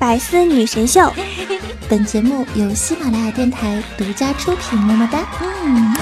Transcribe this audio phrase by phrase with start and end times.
[0.00, 1.12] 百思女神秀，
[1.86, 5.18] 本节目由喜马拉雅电台独家出品，么么哒。
[5.62, 5.94] 嗯，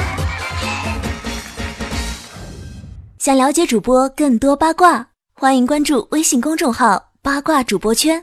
[3.18, 8.22] 想了解主播更多八卦，欢迎关注微信公众号“八卦主播圈”。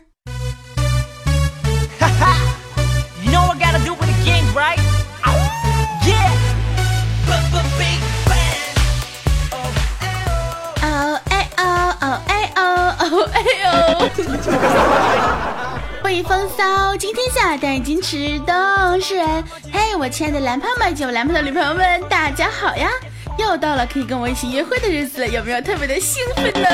[16.05, 18.54] 北风骚，今天下带矜持都
[19.02, 19.44] 是人。
[19.73, 22.88] 嘿，我亲爱的蓝胖们及我蓝胖的女朋友们，大家好呀！
[23.40, 26.70] 又到了可以跟我一起约会的日子了，有没有特别的兴奋呢？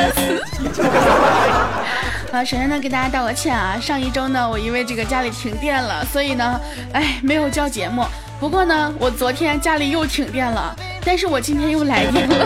[2.34, 6.60] 啊，首先呢，给大家道个歉啊，上一周呢，我因为这个家里停电了，所以呢，
[6.92, 8.06] 哎，没有交节目。
[8.38, 12.46] 不过呢，我昨天家里又停电了，但是我今天又来电了。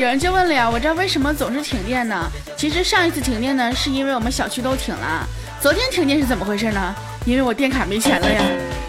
[0.00, 2.26] 有人就问了呀，我这为什么总是停电呢？
[2.56, 5.28] 其实上一次停电呢，是因为我们小区都停了。
[5.60, 6.94] 昨天停电是怎么回事呢？
[7.26, 8.40] 因为我电卡没钱了呀。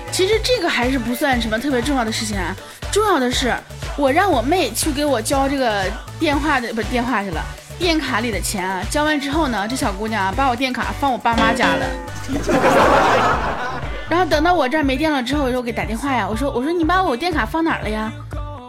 [0.09, 2.55] 其实这个还是不算什么特别重要的事情啊，
[2.93, 3.53] 重要的是
[3.97, 5.83] 我让我妹去给我交这个
[6.17, 7.43] 电话的不是电话去了，
[7.77, 8.81] 电卡里的钱啊。
[8.89, 11.85] 交完之后呢，这小姑娘把我电卡放我爸妈家了。
[14.07, 18.09] 然后等到我这儿没电了之后，我就给打电话呀，我说我说你把我电卡放哪儿了呀？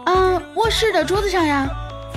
[0.07, 1.65] 嗯，卧室的桌子上呀。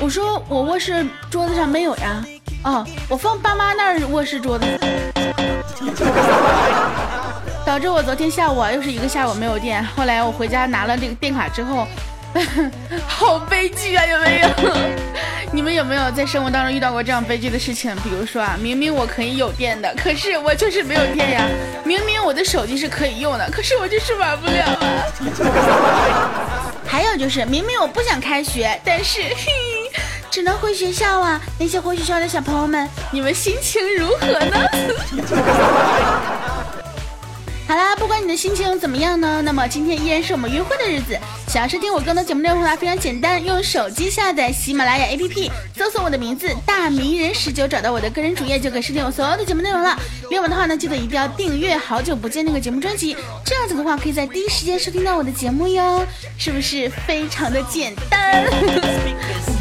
[0.01, 2.25] 我说我卧室桌子上没有呀，
[2.65, 4.65] 哦，我放爸妈那儿卧室桌子，
[7.65, 9.83] 导致我昨天下午啊又是一个下午没有电。
[9.97, 11.87] 后来我回家拿了这个电卡之后，
[13.09, 14.49] 好悲剧啊，有没有？
[15.53, 17.95] 你们有没有在生活当中遇到过这样悲剧的事情？
[18.05, 21.43] 比如说啊，明明我可以有电的，可是我就是没有电呀；
[21.85, 24.77] 明明我的手机是可以用的，可是我就是玩不了啊。
[26.87, 29.76] 还有就是，明明我不想开学，但是嘿。
[30.31, 31.41] 只能回学校啊！
[31.59, 34.57] 那些回学校的小朋友们，你们心情如何呢？
[37.69, 41.19] 好啦，不管你的心情怎么样呢，那么今天依然是我们约会的日子。
[41.49, 49.99] 想要收听我更多节目内容的话，非常简单，用手机下载喜马拉雅 APP，搜索我的名字大迷人十九，找到我的个人主页就可以收听我所有的节目内容了。
[50.31, 56.07] 另外的话呢，记得一定要订阅《好久不见》那个节目专辑，这样子的话可以在第一时间收听到我的节目哟，
[56.39, 58.45] 是不是非常的简单？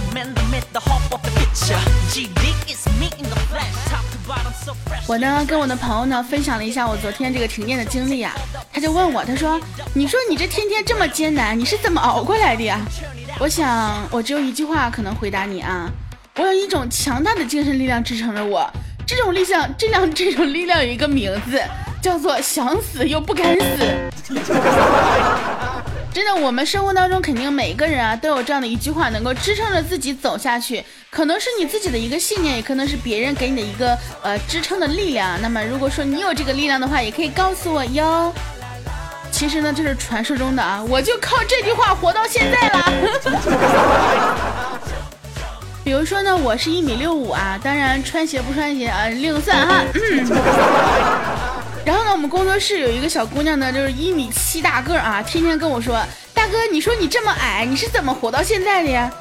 [5.07, 8.33] 我呢跟我的朋友呢分享了一下我昨天这个停电的经历啊，
[8.73, 9.59] 他就问我，他说
[9.93, 12.79] ：“你说你这天天这么艰难，你是怎么熬过来的呀？”
[13.39, 15.89] 我想我只有一句话可能回答你啊，
[16.37, 18.67] 我有一种强大的精神力量支撑着我，
[19.05, 21.61] 这种力量，这量这种力量有一个名字，
[22.01, 24.35] 叫做想死又不敢死。
[26.35, 30.83] 我们生活当中肯定每个人啊都有这样的一句话，能够支撑着自己走下去。
[31.09, 35.41] 可能是你自己的一个信念，也可能是别人给你的一个呃支撑的力量。
[35.41, 38.33] 那么，如果说你有这个力量的话，也可以告诉我哟。
[39.31, 42.93] 其实呢，这是传说中的啊，我就靠这句话活到现在了。
[45.83, 49.83] 比如说呢，我是一米六五啊，当然穿鞋不穿鞋啊另算哈。
[51.85, 56.01] 然后呢，我们工作室有一个小姑娘呢，就是一米七大个啊，天天跟我说
[56.33, 59.11] ：“大哥，你说你这么矮，你是怎么活到现在的呀？”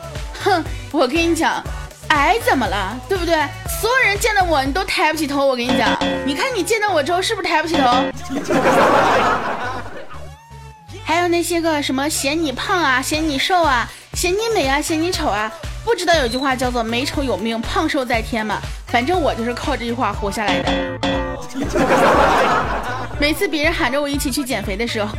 [0.42, 1.62] 哼，我跟你讲，
[2.08, 3.34] 矮怎么了，对不对？
[3.80, 5.46] 所有人见到我，你都抬不起头。
[5.46, 5.94] 我跟你讲，
[6.24, 7.84] 你看你见到我之后，是不是抬不起头？
[11.04, 15.52] 还有那些个什么嫌你胖啊，嫌你瘦啊，嫌你美啊，嫌你丑啊，
[15.84, 18.58] 不知道有句话叫做“美丑有命，胖瘦在天”吗？
[18.86, 21.23] 反正我就是靠这句话活下来的。
[23.20, 25.14] 每次别人喊着我一起去减肥的时候，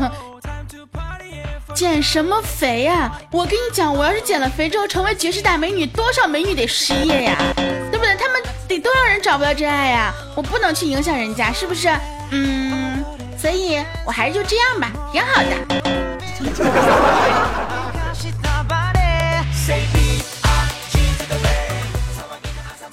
[1.73, 3.11] 减什么肥呀？
[3.31, 7.37] 我跟你讲，我要是减了肥之后成为绝世大美女，多少美女得失业呀？
[7.55, 8.15] 对不对？
[8.15, 10.13] 他们得多少人找不到真爱呀？
[10.35, 11.89] 我不能去影响人家，是不是？
[12.31, 13.03] 嗯，
[13.37, 15.49] 所以我还是就这样吧，挺好的。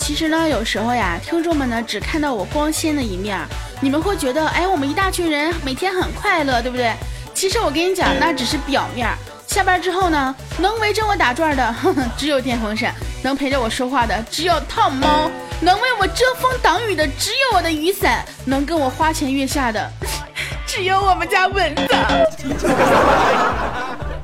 [0.02, 3.38] 其实呢，有时候呀，听众们呢只看到我光鲜的一面，
[3.80, 6.92] 你们会觉得，哎，我们一大群人每天很快乐，对不对？
[7.32, 9.08] 其实我跟你讲，那只是表面。
[9.46, 11.72] 下班之后呢，能围着我打转的，
[12.18, 12.90] 只有电风扇；
[13.22, 19.88] 能陪着我说话的，只有烫猫；能为我遮风挡雨的，只有我的雨伞；能跟我花前月下的，
[20.66, 21.86] 只有我们家蚊子。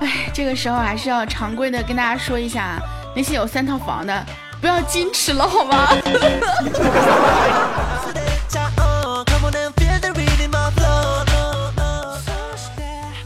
[0.00, 2.82] 哎，这个时候还是要常规的跟大家说一下，
[3.14, 4.26] 那些有三套房的。
[4.60, 5.88] 不要矜持了好吗？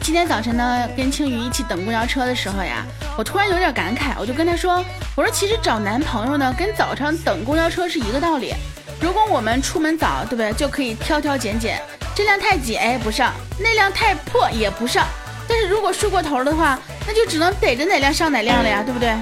[0.02, 2.84] 今天早晨呢，跟青鱼一起等公交车的时候呀，
[3.17, 4.84] 我突然有点感慨，我就跟他说
[5.17, 8.52] ：“我说其实找男朋友呢，跟早上等公交车是一个道理。
[9.00, 10.52] 如果我们出门早，对不对？
[10.52, 11.81] 就可以挑挑拣拣，
[12.14, 15.06] 这辆太挤，哎，不上；那辆太破，也不上。
[15.49, 19.14] 但是如果睡过头的话，那就只能逮着哪辆上哪辆了呀，对不对？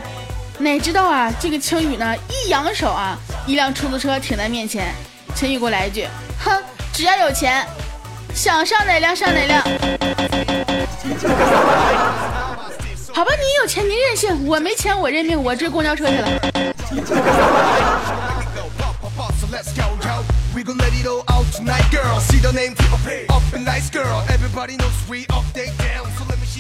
[0.60, 4.94] 哪知道啊，这个青宇呢，一扬手啊，一辆出租车停在面前。
[5.34, 6.06] 青宇给我来一句
[6.44, 6.62] ：“哼，
[6.92, 7.66] 只要有钱，
[8.34, 9.62] 想上哪辆上哪辆。
[13.14, 16.28] ”好吧，你有钱你任性，我没钱我认命，我追公交车去了。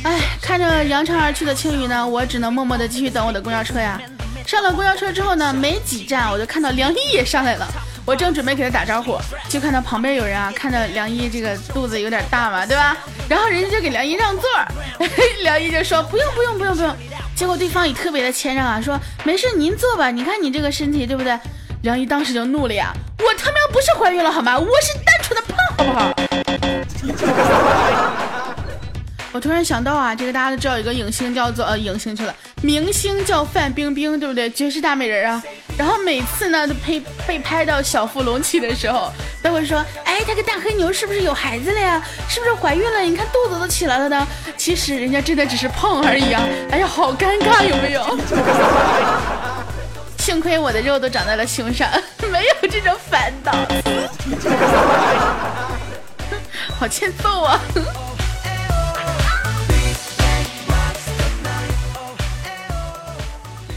[0.02, 4.00] 哎，看着扬长而去的青鱼呢，我只能默默的继续等我的公交车呀。
[4.46, 7.68] 上了公交车之后呢，没几站我就看到梁一也上来了。
[8.06, 9.18] 我正准备给他打招呼，
[9.50, 12.96] 就看到旁边有人啊，看着梁一这个肚子有点大嘛，对吧？
[13.28, 14.48] 然后人家就给梁一让座，
[15.42, 16.96] 梁一就说不用不用不用不用。
[17.36, 21.38] 结果对方也特别的谦让啊，说没事您坐吧，你看你这个身体对不对？
[21.82, 24.58] 梁一当时就怒了呀，我他喵不是怀孕了好吗？
[24.58, 26.12] 我是单纯的胖好不好？
[29.32, 34.50] 我突然想到啊，这个大家都知道有个影星叫做呃影星去了，明星叫范冰冰，对不对？
[34.50, 35.42] 绝世大美人啊。
[35.78, 39.10] 然后每次呢，都被被拍到小腹隆起的时候，
[39.42, 42.02] 都会说，哎，他跟大黑牛是不是有孩子了呀？
[42.28, 43.00] 是不是怀孕了？
[43.00, 44.26] 你看肚子都起来了呢。
[44.56, 46.42] 其实人家真的只是胖而已啊。
[46.72, 48.04] 哎呀，好尴尬，有没有？
[50.20, 51.88] 幸亏我的肉都长在了胸上，
[52.30, 53.52] 没有这种烦恼。
[56.78, 57.58] 好欠揍啊！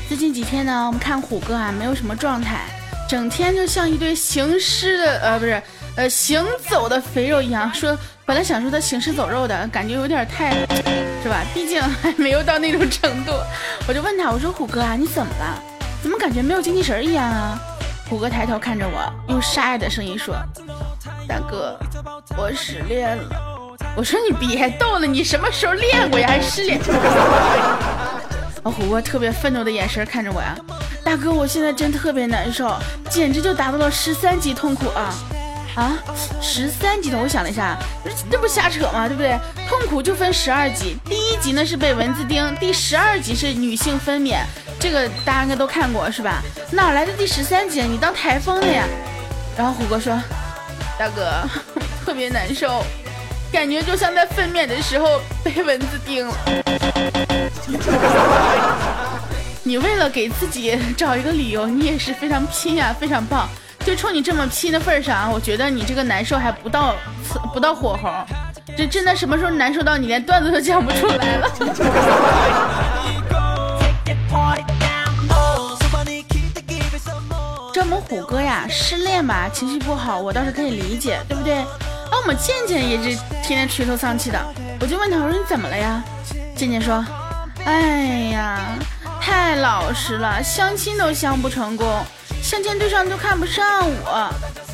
[0.10, 2.66] 最近几天呢，我们看虎哥啊，没有什么状态，
[3.10, 5.63] 整天就像一堆行尸的，呃，不是，
[5.96, 7.74] 呃，行走的肥肉一样。
[7.74, 10.51] 说本来想说他行尸走肉的感觉有点太，
[11.24, 11.42] 是吧？
[11.54, 13.31] 毕竟还没有到那种程度。
[13.88, 15.63] 我就问他，我说虎哥啊，你怎么了？
[16.04, 17.58] 怎么感觉没有精气神一样啊？
[18.10, 20.36] 虎哥抬头看着我，用沙哑的声音说
[21.26, 21.80] ：“大哥，
[22.38, 26.28] 我失恋了。”我说你别逗了，你什么时候恋过呀？
[26.28, 26.78] 还失恋？
[28.64, 30.54] 老虎哥特别愤怒的眼神看着我呀，
[31.06, 32.76] 大哥，我现在真特别难受，
[33.10, 35.10] 简直就达到了十三级痛苦啊
[35.75, 35.98] 啊！
[36.42, 37.78] 十三级的，我想了一下，
[38.30, 39.08] 这不瞎扯吗？
[39.08, 39.40] 对不对？
[39.68, 44.42] 痛苦就分十二级，第一级呢是被蚊子叮，第十二级是女性分娩，
[44.80, 46.44] 这个大家应该都看过是吧？
[46.72, 47.81] 哪来的第十三级？
[47.81, 48.86] 你当台风了呀？
[49.58, 50.16] 然后虎哥说，
[50.98, 51.31] 大哥
[52.06, 52.84] 特别难受，
[53.52, 56.36] 感觉就像在分娩的时候被蚊子叮了。
[59.66, 63.50] 你为了给自己找一个理由，你也是非常拼呀，非常棒。
[63.86, 66.96] 就冲你这么拼的份上，我觉得你这个难受还不到
[67.54, 68.10] 不到火候。
[68.76, 71.48] 这真的什么时候难受到你连段子都讲不出来了？
[77.74, 81.58] 这我们虎哥呀，失恋吧，情绪不好，我倒是可以理解，对不对？
[82.12, 83.10] 而我们健健也是
[83.44, 84.40] 天天垂头丧气的，
[84.80, 86.02] 我就问他，我说你怎么了呀？
[86.56, 87.04] 健健说。
[87.66, 88.60] 哎呀，
[89.25, 92.04] 太老实了，相亲都相不成功，
[92.42, 94.30] 相亲对象都看不上我。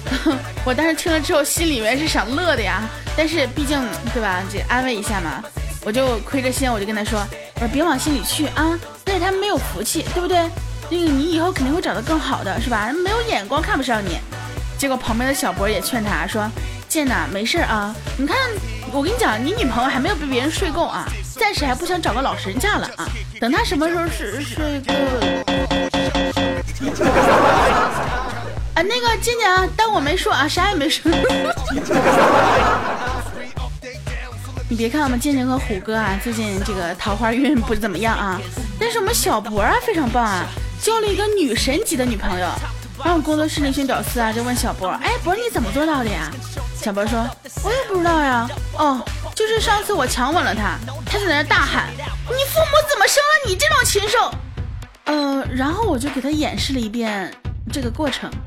[0.65, 2.81] 我当时听了之后，心里面是想乐的呀，
[3.15, 3.79] 但是毕竟
[4.11, 5.43] 对吧，这安慰一下嘛，
[5.85, 7.23] 我就亏着心，我就跟他说，
[7.57, 8.75] 我说别往心里去啊，
[9.05, 10.39] 但是他们没有福气，对不对？
[10.89, 12.91] 那个你以后肯定会找到更好的，是吧？
[12.91, 14.17] 没有眼光，看不上你。
[14.79, 16.49] 结果旁边的小博也劝他说，
[16.87, 18.35] 贱呐，没事啊，你看
[18.91, 21.07] 我跟你讲，你女朋友还没有被别人睡够啊。
[21.39, 23.07] 暂时还不想找个老实人嫁了啊！
[23.39, 24.93] 等他什么时候是睡个？
[28.75, 31.09] 啊，那个静静啊，当我没说啊，啥也没说。
[34.67, 38.39] 你别看我们静静和虎哥啊，最近这个桃花运不怎么样啊，
[38.77, 40.45] 但是我们小博啊非常棒啊，
[40.81, 42.47] 交了一个女神级的女朋友。
[43.01, 46.29] 然后工作室那群屌丝啊就问小博，哎，博你怎么做到的呀？
[46.75, 47.25] 小博说，
[47.63, 48.49] 我也不知道呀。
[48.77, 49.01] 哦。
[49.39, 52.01] 就是上次我强吻了他，他就在那大喊：“你
[52.51, 54.29] 父母怎么生了你这种禽兽？”
[55.05, 57.33] 呃，然后我就给他演示了一遍
[57.71, 58.29] 这个过程。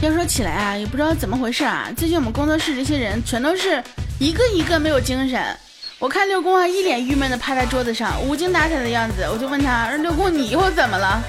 [0.00, 3.84] 要说起来啊，也不知道怎么回事啊，最近我们工作室这些人全都是
[4.18, 5.54] 一个一个没有精神。
[5.98, 11.22] 我看六公啊一脸郁闷的趴在桌子上，无精打采的样子，我就问他：“六公，你以后怎么了？”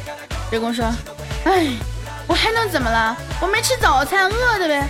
[0.51, 0.89] 六公说
[1.43, 1.67] ：“哎。”
[2.27, 3.15] 我还能怎么了？
[3.41, 4.83] 我没吃早餐，饿的呗。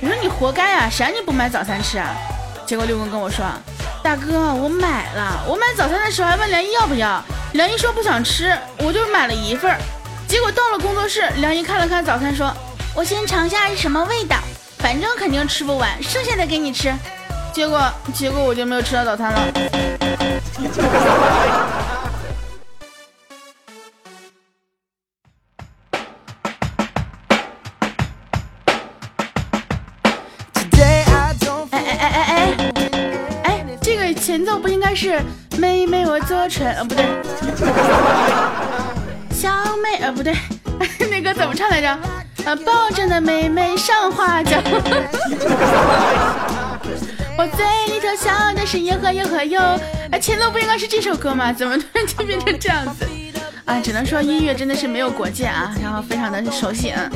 [0.00, 2.14] 我说你活该啊，谁让你不买早餐吃啊？
[2.66, 3.44] 结果六公跟我说，
[4.02, 5.44] 大哥，我买了。
[5.46, 9.76] 我买早餐的时候还问梁一要不要，梁一说不想吃，我就买了一份。
[10.26, 12.52] 结果到了工作室，梁一看了看早餐，说，
[12.94, 14.36] 我先尝一下是什么味道，
[14.78, 16.92] 反正肯定吃不完，剩下的给你吃。
[17.52, 17.80] 结果，
[18.14, 19.40] 结果我就没有吃到早餐了。
[34.32, 35.20] 前奏不应该是
[35.58, 36.66] 妹妹我左唇？
[36.72, 37.04] 呃，不对，
[39.30, 40.34] 小妹，呃，不对，
[41.10, 41.98] 那歌怎么唱来着？
[42.46, 44.56] 呃，抱着的妹妹上花轿。
[47.36, 49.60] 我嘴里头笑的是哟呵哟呵哟。
[50.10, 51.52] 哎，前奏不应该是这首歌吗？
[51.52, 53.06] 怎么突然就变成这样子？
[53.66, 57.06] 啊，只能说音乐真的是没有国界啊，然后非常的熟悉啊。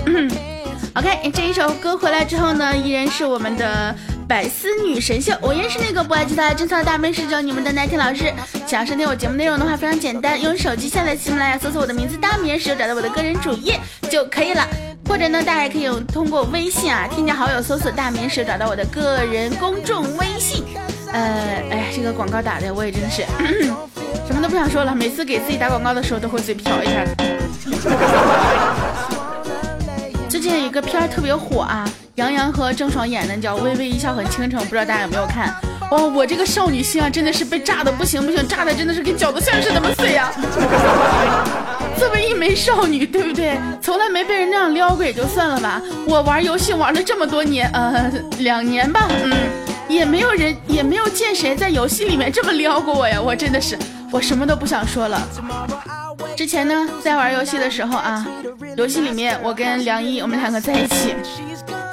[0.97, 3.95] OK，这一首歌回来之后呢，依然是我们的
[4.29, 5.33] 百思女神秀。
[5.41, 8.33] 我也是那个不爱吉他、真操大美食教你们的奶天老师。
[8.67, 13.79] 想要收听我节目内容的话，非常简单，用手机下载喜马拉雅，搜索我的名字大美食，找到我的个人主页
[14.11, 14.67] 就可以了。
[15.09, 20.65] 或者呢，大家也可以用通过微信啊，添加好友，搜索大美食，找到我的个人公众微信。
[21.13, 23.23] 呃，哎，这个广告打的我也真的是
[24.27, 24.93] 什么都不想说了。
[24.93, 27.05] 每次给自己打广告的时候，都会嘴瓢一下。
[30.29, 35.55] 最近一个片儿特别火啊，杨洋和郑爽演的叫《微微一笑很倾城》，不知道大家有没有看？
[35.91, 40.31] 哇，我这个少女心啊，真的是被炸的不行不行，炸的真的是跟饺子馅似的那么碎呀！
[41.97, 43.59] 作为一枚少女，对不对？
[43.81, 49.33] 从来没被人那样撩过也就算了吧，我玩游戏玩了这么多年，呃，两年吧，嗯，
[49.89, 53.79] 也没有人也没有见谁在游戏里面这么撩过我呀，我真的是，
[54.11, 55.23] 我什么都不想说了。
[56.37, 58.27] 之前呢，在玩游戏的时候啊，
[58.77, 61.15] 游戏里面我跟梁一我们两个在一起。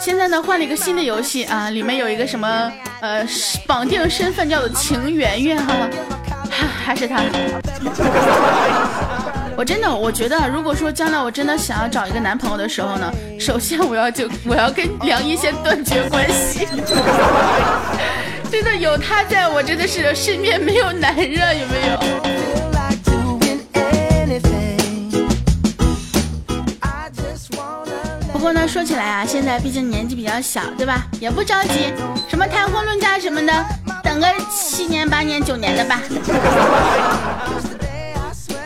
[0.02, 2.70] 现在呢，换了一个新的游戏啊，里面有一个什么
[3.00, 3.26] 呃
[3.66, 5.74] 绑定身份叫做情媛媛哈，
[6.50, 7.22] 还 还是他。
[9.56, 13.10] 我真的，我觉得如果说将来我真的想要找一个男朋友的时候呢，
[13.40, 16.68] 首先我要就我要跟梁一先断绝关系。
[18.52, 21.98] 真的有他在我真的是身边没有男人，有没有？
[28.44, 31.08] 不过呢，说起来啊，现在毕竟年纪比较小，对吧？
[31.18, 31.94] 也不着急，
[32.28, 33.54] 什么谈婚论嫁什么的，
[34.04, 36.02] 等个七年、八年、九年的吧。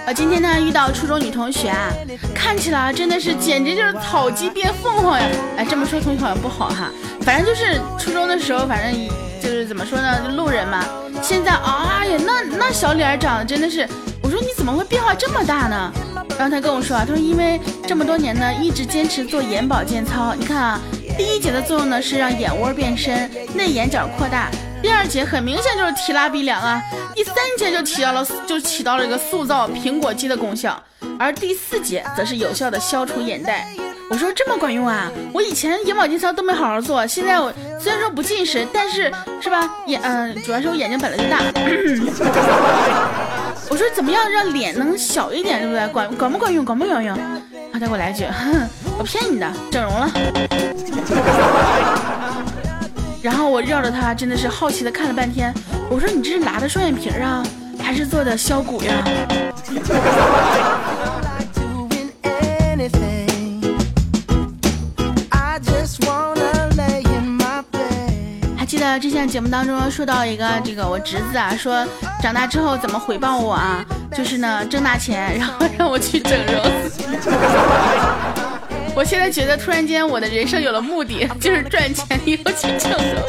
[0.07, 1.91] 我今天呢遇到初中女同学啊，
[2.33, 5.27] 看起来真的是简直就是草鸡变凤凰呀！
[5.57, 6.89] 哎，这么说同学好像不好哈，
[7.21, 9.07] 反正就是初中的时候，反正
[9.39, 10.83] 就是怎么说呢，就路人嘛。
[11.21, 13.87] 现在，哎呀，那那小脸长得真的是，
[14.23, 15.93] 我说你怎么会变化这么大呢？
[16.37, 20.35] 然后他跟我说啊，他说因为这么多年呢，一直坚持做眼保健操。
[20.37, 20.79] 你看啊，
[21.17, 24.51] 第一节的作用呢是让眼窝变深，内眼角扩大；
[24.81, 26.79] 第二节很明显就是提拉鼻梁啊；
[27.15, 30.79] 第三节就起到了就起到了一个塑造苹果肌的功效，
[31.17, 33.67] 而第四节则是有效的消除眼袋。
[34.09, 35.11] 我说这么管用啊？
[35.33, 37.51] 我以前眼保健操都没好好做，现在我
[37.81, 41.41] 虽然说不近视，但是是吧眼嗯，主要是我眼睛本来就大。
[43.69, 45.87] 我说怎么样让脸能小一点，对不对？
[45.89, 46.63] 管管不管用？
[46.63, 47.17] 管不管用？
[47.71, 48.25] 他再给我来一句，
[48.97, 50.09] 我骗你的，整容了。
[53.21, 55.53] 然后我绕着他，真的是好奇的看了半天。
[55.89, 57.43] 我说你这是拿的双眼皮啊，
[57.83, 59.03] 还是做的削骨呀？
[68.97, 71.85] 得之前节目当中说到一个这个我侄子啊，说
[72.21, 73.85] 长大之后怎么回报我啊？
[74.15, 76.63] 就是呢挣大钱，然后让我去整容。
[78.95, 83.21] 我现在觉得突然间我的人生有了目的， 就是赚钱以后去整容。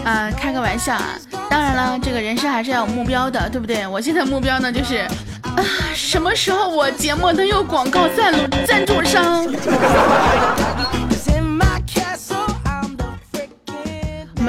[0.02, 1.18] 啊，开个玩笑啊！
[1.50, 3.86] 当然了，这个人生还是要有目标的，对不对？
[3.86, 5.06] 我现在目标呢就是
[5.42, 5.62] 啊，
[5.94, 9.46] 什么时候我节目能有广告赞助赞助商？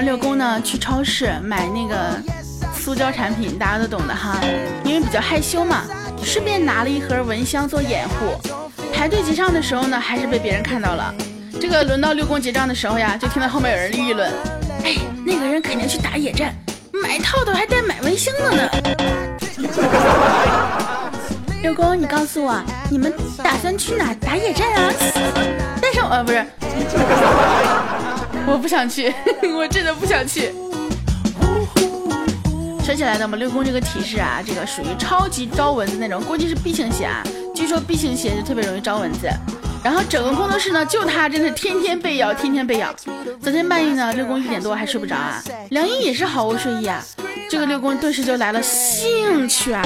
[0.02, 1.96] 六公呢去超市买那个
[2.74, 4.40] 塑胶产品，大家都懂的哈，
[4.84, 5.84] 因为比较害羞嘛，
[6.24, 8.40] 顺便拿了一盒蚊香做掩护。
[8.94, 11.14] 排队结账的时候呢，还是被别人看到了。
[11.60, 14.32] 这个轮到六公结账的时候呀，就听到后面有人议论
[14.84, 16.54] ：“哎，那个人肯定去打野战，
[16.92, 18.70] 买套套还带买蚊香的呢。
[21.62, 24.92] ”六公，你告诉我，你们打算去哪打野战啊？
[25.80, 26.44] 但是呃，不是。
[28.48, 29.14] 我不想去，
[29.56, 30.52] 我真的不想去。
[32.84, 37.24] 说起来呢，我们六宫这个体质啊，这个属于超级招蚊子那种，估计是 B 型血啊。
[37.56, 39.30] 据说 B 型血就特别容易招蚊子。
[39.84, 42.94] 然后整个工作室呢，就他真的天天被咬，天天被咬。
[43.42, 45.42] 昨天半夜呢，六宫一点多还睡不着啊。
[45.72, 47.04] 梁一也是毫无睡意啊。
[47.50, 49.84] 这个六宫顿时就来了兴趣啊，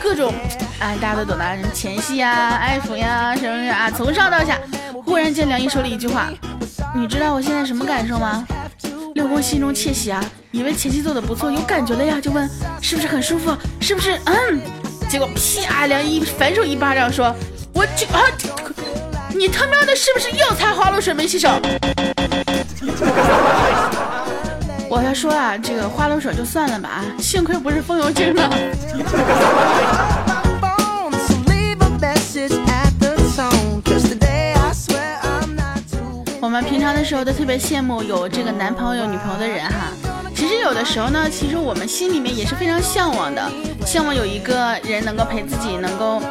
[0.00, 0.34] 各种
[0.80, 4.58] 哎，大家都懂的，什么前戏呀、爱抚呀什么呀，从上到下。
[5.04, 6.28] 忽然间，梁一说了一句话。
[6.94, 8.44] 你知道我现在什么感受吗？
[9.14, 12.50] 六公心中窃喜啊，以为前期做的不错，有感觉了呀，就问
[12.82, 14.18] 是不是很舒服，是不是？
[14.24, 14.60] 嗯，
[15.08, 17.34] 结果啪，梁一反手一巴掌，说
[17.72, 18.20] ：“我就啊，
[19.38, 21.50] 你他喵的是不是又擦花露水没洗手？”
[24.88, 28.48] 我要说啊，这个花露水就算了吧啊，幸亏不是风油精呢。
[36.40, 39.92] 我们平常的时候都特别羡慕有这个男朋友、女朋友的人哈。
[40.34, 43.50] 其实有的时候呢，其实我们心里面也是非常向往的，
[43.84, 46.22] 向往有一个人能够陪自己，能够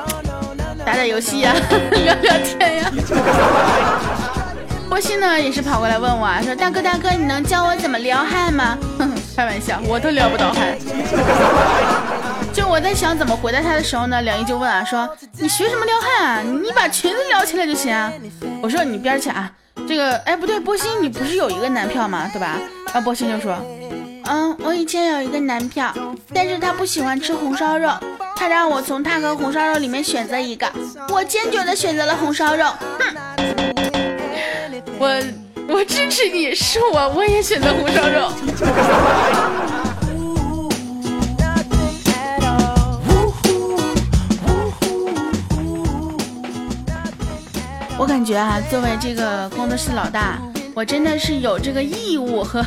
[0.86, 1.54] 打打游戏 呀，
[1.92, 2.92] 聊聊天呀。
[4.88, 8.78] 波西呢也是跑过来问我啊，说大哥大哥，你能教我怎么撩汉吗？
[9.36, 10.78] 开玩笑，我都撩不到汉。
[12.54, 16.42] 就我在想怎么回答他的时候呢，梁毅就问啊，说你学什么撩汉啊？
[16.42, 18.12] 你把裙子撩起来就行啊。
[18.62, 19.52] 我说你边去啊。
[19.88, 22.30] 这个哎不对，波西你不是有一个男票吗？
[22.32, 22.58] 对吧？
[22.88, 23.58] 然后波西就说，
[24.24, 25.94] 嗯，我以前有一个男票，
[26.34, 27.92] 但是他不喜欢吃红烧肉，
[28.36, 30.70] 他让我从他和红烧肉里面选择一个，
[31.10, 32.66] 我坚决的选择了红烧肉。
[33.00, 33.16] 哼，
[35.00, 35.24] 我
[35.70, 38.32] 我支持你，是我我也选择红烧肉。
[47.98, 50.38] 我感觉啊，作为这个工作室老大，
[50.76, 52.64] 我真的是有这个义务和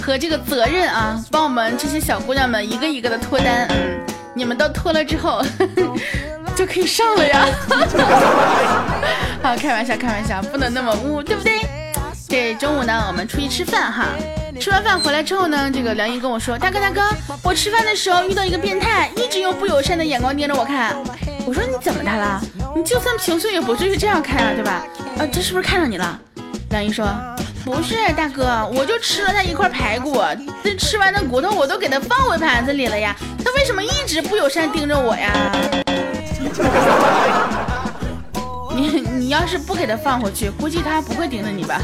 [0.00, 3.66] 和这个责任啊，帮我们这些小姑娘们一个一个的脱单。
[3.68, 4.00] 嗯，
[4.34, 5.42] 你们都脱了之后，
[6.56, 7.46] 就可以上了呀。
[9.42, 11.60] 好，开玩笑，开玩笑，不能那么污，对不对？
[12.28, 14.06] 这中午呢，我们出去吃饭哈。
[14.60, 17.02] 吃完饭回来之后呢，这个梁毅跟我说：“大哥，大哥，
[17.42, 20.94] 我吃饭的时候遇到一个变态，一直用不友善的眼光盯着我看。”
[21.44, 22.40] 我说：“你怎么他了？
[22.76, 24.84] 你就算平胸也不至于这样看啊，对吧？”
[25.18, 26.18] 啊，这是不是看上你了？
[26.70, 27.06] 梁毅说
[27.64, 30.20] ：“不是，大哥，我就吃了他一块排骨，
[30.64, 35.32] 这吃完的骨头我都给他放回盘子里了呀，他为什么一直不友善盯着我呀？”
[38.74, 41.80] 你你要是不给他放回去，估计他不会盯着你吧？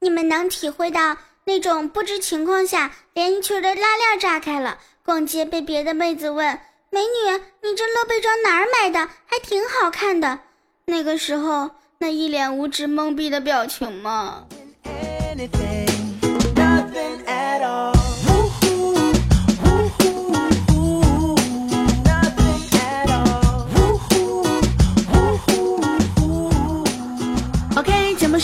[0.00, 6.58] 你们能体会到那种不知情况下连衣裙的拉链炸开了，逛街被别的妹子问
[6.90, 8.98] ：“美女，你这露背装哪儿买的？
[9.26, 10.40] 还挺好看的。”
[10.86, 14.46] 那个时候那一脸无知懵逼的表情吗？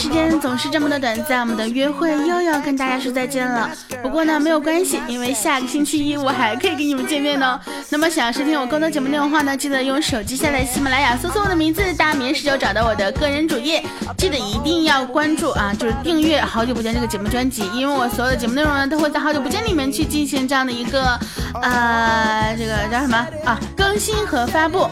[0.04, 3.70] 时间总是这么的短暂，我们的约会又要跟大家说再见了。
[4.02, 7.58] 不过呢，没有关系，因为下个星期一我还可以跟你们见面呢。
[7.88, 13.82] 那么想要收听我更多节目内容的话呢，记得用手机下载喜马拉雅，搜索我的名字大明十九，找到我的个人主页。
[14.18, 21.18] 记得一定要关注啊，就是订阅《好久不见》这个节目专辑，因为我所有的节目内容呢，都会在《好久不见》里面去进行这样的一个
[21.62, 24.86] 呃，这个叫什么啊，更新和发布。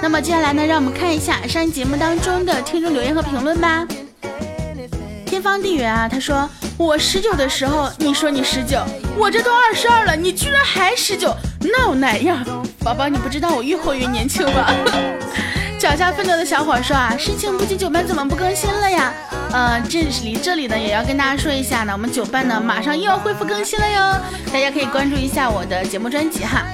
[0.00, 3.86] 那么接下来呢，让我们看一下上期节目当中的听众留言和评论吧。
[5.26, 8.82] 天方地圆啊，他说我十九的时候，你说你十九，
[9.16, 11.36] 我这都二十二了，你居然还十九，
[11.76, 12.42] 闹哪样？
[12.82, 14.72] 宝宝，你不知道我越活越年轻吗？
[15.78, 19.12] 脚下奋斗的小伙说啊，事情不及九班怎么不更新了呀？
[19.52, 24.20] 呃，这里这里呢也要跟大家说一下呢，我们九班呢马上又要恢复更新了哟，
[24.52, 26.64] 大家可以关注一下我的节目专辑哈。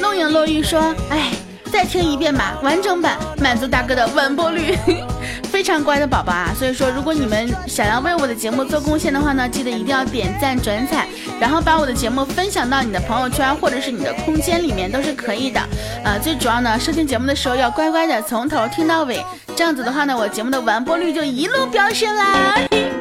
[0.00, 1.32] 弄影落玉说，哎。
[1.72, 4.76] 再听一遍吧，完整版满足大哥的完播率，
[5.50, 6.52] 非常乖的宝宝啊！
[6.56, 11.08] 所以说，如果你们想要为我的节目做贡献的话呢，记得一定要点赞转采，
[11.40, 15.60] 然后把我的节目分享到你的朋友圈或者是你的空间里面都是可以的。
[16.04, 19.24] 呃，最主要呢，收听节目的时候要乖乖的从头听到尾，
[19.56, 22.91] 这样子的话呢，我节目的完播率就一路飙升啦。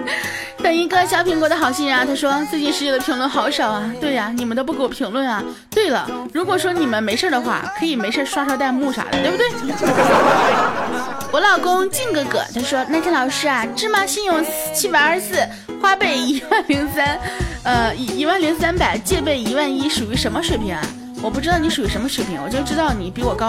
[0.61, 3.91] 等一个小苹果的好心人啊，他说最近十九的评论好少啊。
[3.99, 5.43] 对呀，你们都不给我评论啊。
[5.69, 9.47] 对了，如果说你们没事的话，可以没事刷刷弹幕啥的，对不对？
[11.31, 14.43] 我老公静哥哥他说，那天老师啊，芝麻信用
[14.73, 15.47] 七百二十四，
[15.81, 17.19] 花呗一万零三，
[17.63, 20.81] 呃一一万零三百，借呗一万一，属于什么水平啊？
[21.23, 23.47] 我不知道你属于什么水平，我就知道你比我高。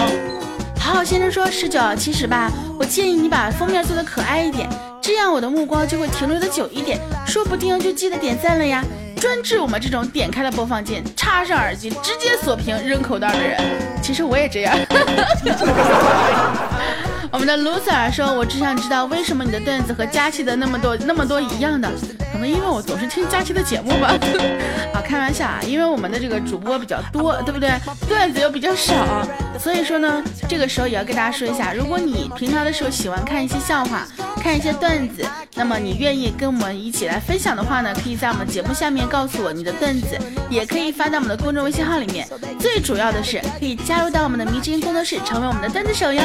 [0.81, 4.69] 好好先生说十九，其实吧，我建议你把封面做的可爱一点。
[5.03, 8.85] 这样我的目光就会停留的久一点，说不定就记得点赞了呀。
[9.21, 13.61] 专治我们这种点开了播放键，插上耳机直接锁屏扔口袋的人。
[14.01, 14.79] 其实我也这样。
[17.33, 21.91] 我们的 loser 说：“我只想知道为什么你的段子和佳期的那么多那么多一样的，
[22.31, 24.15] 可能因为我总是听佳期的节目吧。
[24.93, 27.71] ”好，开玩笑啊，因为我们的这个主播比较多，对不对？
[28.07, 29.27] 段子又比较少。
[29.59, 34.07] 所以说呢，这个时候也要跟大家说一下，如果你平常的时候喜欢看一些笑话，
[34.43, 40.19] 看一些段子，那么你愿意跟我们一起来分享的话呢，可以在我们节目下面告诉我你的段子，
[40.51, 42.29] 也可以发到我们的公众微信号里面。
[42.61, 46.23] 最主要的是，可以加入到我们的迷之音工作室，成为我们的段子手哟。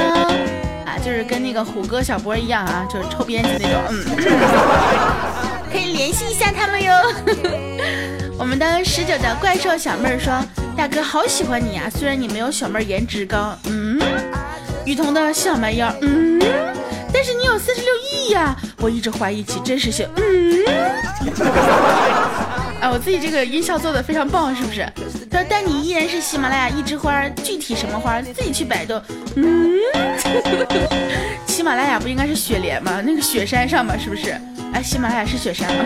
[0.86, 4.06] 啊，就是跟那个虎哥、小波一样啊，就是抽编辑那种，嗯，
[5.72, 6.94] 可以联系一下他们哟。
[8.40, 10.34] 我们的十九的怪兽小妹儿说
[10.78, 14.00] ：“大哥好喜欢你啊，虽然你没有小妹儿颜值高，嗯。”
[14.86, 16.40] 雨桐的小蛮腰，嗯。
[17.12, 20.66] 但是你有四十六亿呀，我一直怀疑其真实性，嗯。
[22.80, 24.88] 啊，我自己这个音效做的非常棒，是不是？
[25.32, 29.02] 他说但你依然是喜马拉雅一枝花，具体什么花自己去百度，
[29.36, 29.80] 嗯。
[31.46, 33.02] 喜马拉雅不应该是雪莲吗？
[33.02, 33.96] 那个雪山上吗？
[33.98, 34.40] 是不是？
[34.74, 35.86] 哎，喜马拉雅是雪山吗？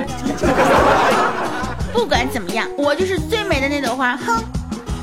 [1.93, 4.17] 不管怎么样，我就是最美的那朵花。
[4.17, 4.43] 哼，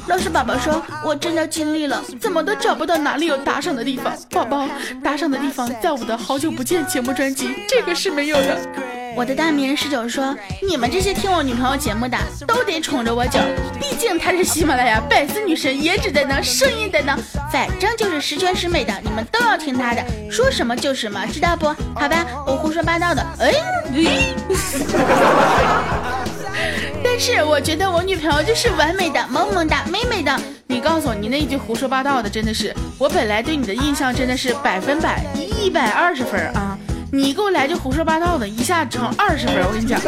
[0.09, 4.13] 老师宝宝说，我真的尽力了，怎么都找不到哪里有打赏的地方。
[4.31, 4.69] 宝宝，
[5.03, 8.88] 打赏的地方在我的好久不见节目专辑，这个是没有的。
[9.19, 13.41] 我的大名十九说，你们这些听我女朋友节目的都得宠着我九，
[13.81, 17.19] 毕竟她是喜马拉雅百思女神，颜值担当，声音担当，
[17.51, 21.67] 反正就是十全十美的，你们都要听她的，说什么就什么，知道不？
[21.97, 23.27] 好吧，我胡说八道的。
[23.41, 23.53] 哎，
[27.03, 30.41] 但是我觉得我女朋友就是完美的、萌萌的、美美的。
[30.69, 36.78] 你告诉我，你那一句胡说八道的，真的是我本来对你的印象真的是百分百一百二十分啊！
[37.11, 39.99] 你给我来句胡说八道的，一下成二十分，我跟你讲，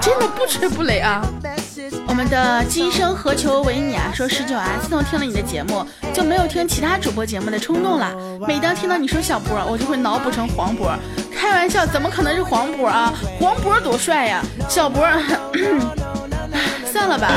[0.00, 1.22] 真的不吹不擂啊！
[2.08, 4.10] 我们的今生何求为你啊？
[4.12, 8.12] 说十九啊，自从听了你的节目，就没有听其他主播节目的冲动了。
[8.46, 10.96] 每当听到你说小波，我就会脑补成黄渤。
[11.32, 13.12] 开玩笑，怎么可能是黄渤啊？
[13.38, 14.42] 黄渤多帅呀！
[14.68, 15.06] 小波，
[16.92, 17.30] 算了吧。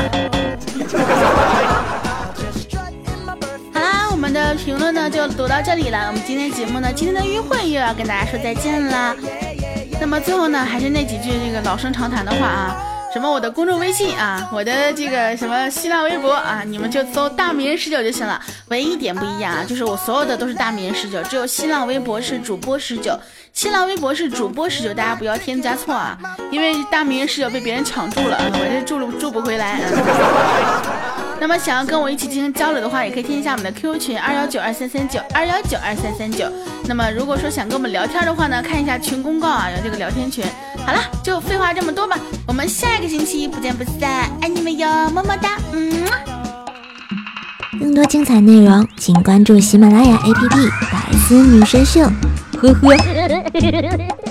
[4.28, 6.06] 我们的评论呢就读到这里了。
[6.08, 9.16] 我们今天节目呢，今天的约会又要跟大家说再见了。
[9.98, 12.76] 那么最后呢，还是那几句这个老生常谈的话啊。
[13.10, 18.38] 什么我的公众微信啊，我的这个什么新浪微博啊，你们就搜大名十九就行了。
[18.66, 23.18] 唯一一点不一样啊，就是我所有的都是大名十九，只有新浪微博是主播十九。
[23.54, 26.18] 新浪微博是主播十九，大家不要添加错啊，
[26.50, 29.80] 因为大名十九被别人抢注了，我这注注不回来。
[31.40, 36.50] 那么想要跟我一起进行交流的话，也可以添加我们的 QQ 群二幺九二三三九二幺九二三三九。
[36.86, 40.44] 那么如果说想跟我们聊天的话呢，看一下群公告啊，有这个聊天群。
[40.84, 46.06] 好了，就废话这么多吧，我们下一个星期不见不散，爱你们哟，么么哒，嗯。
[47.78, 50.48] 更多精彩内容，请关注喜马拉雅 APP
[50.90, 52.00] 《百思女神秀》，
[52.58, 52.96] 呵呵。